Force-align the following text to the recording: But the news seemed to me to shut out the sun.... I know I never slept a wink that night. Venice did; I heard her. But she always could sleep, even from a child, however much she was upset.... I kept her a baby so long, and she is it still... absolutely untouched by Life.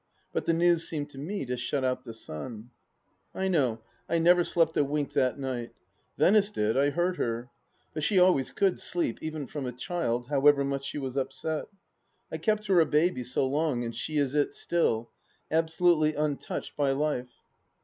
But 0.33 0.45
the 0.45 0.53
news 0.53 0.89
seemed 0.89 1.11
to 1.11 1.19
me 1.19 1.45
to 1.45 1.55
shut 1.55 1.83
out 1.85 2.05
the 2.05 2.13
sun.... 2.15 2.71
I 3.35 3.47
know 3.47 3.81
I 4.09 4.17
never 4.17 4.43
slept 4.43 4.75
a 4.75 4.83
wink 4.83 5.13
that 5.13 5.37
night. 5.37 5.75
Venice 6.17 6.49
did; 6.49 6.75
I 6.75 6.89
heard 6.89 7.17
her. 7.17 7.51
But 7.93 8.01
she 8.03 8.17
always 8.17 8.49
could 8.49 8.79
sleep, 8.79 9.19
even 9.21 9.45
from 9.45 9.67
a 9.67 9.71
child, 9.71 10.29
however 10.29 10.63
much 10.65 10.85
she 10.85 10.97
was 10.97 11.17
upset.... 11.17 11.67
I 12.31 12.39
kept 12.39 12.65
her 12.65 12.79
a 12.79 12.85
baby 12.87 13.23
so 13.23 13.45
long, 13.45 13.83
and 13.83 13.93
she 13.93 14.17
is 14.17 14.33
it 14.33 14.53
still... 14.55 15.11
absolutely 15.51 16.15
untouched 16.15 16.75
by 16.75 16.93
Life. 16.93 17.37